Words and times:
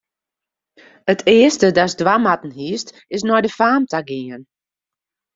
It 1.11 1.23
earste 1.37 1.67
datst 1.77 1.99
dwaan 2.01 2.23
moatten 2.25 2.53
hiest, 2.59 2.89
is 3.15 3.25
nei 3.27 3.41
de 3.43 3.51
faam 3.57 3.83
ta 3.91 3.99
gean. 4.09 4.41